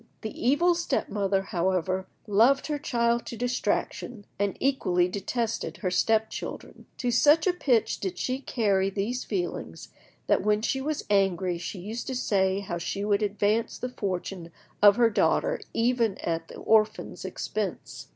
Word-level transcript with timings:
The 0.21 0.31
evil 0.33 0.73
step 0.73 1.09
mother, 1.09 1.43
however, 1.43 2.07
loved 2.25 2.65
her 2.65 2.79
child 2.79 3.23
to 3.27 3.37
distraction, 3.37 4.25
and 4.39 4.57
equally 4.59 5.07
detested 5.07 5.77
her 5.77 5.91
step 5.91 6.31
children. 6.31 6.87
To 6.97 7.11
such 7.11 7.45
a 7.45 7.53
pitch 7.53 7.99
did 7.99 8.17
she 8.17 8.39
carry 8.39 8.89
these 8.89 9.23
feelings 9.23 9.89
that 10.25 10.41
when 10.43 10.63
she 10.63 10.81
was 10.81 11.05
angry 11.11 11.59
she 11.59 11.77
used 11.77 12.07
to 12.07 12.15
say 12.15 12.61
how 12.61 12.79
she 12.79 13.05
would 13.05 13.21
advance 13.21 13.77
the 13.77 13.89
fortune 13.89 14.51
of 14.81 14.95
her 14.95 15.11
daughter 15.11 15.59
even 15.71 16.17
at 16.21 16.47
the 16.47 16.55
orphans' 16.55 17.23
expense. 17.23 18.07